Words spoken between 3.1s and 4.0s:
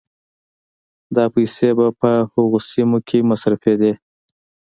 مصرفېدې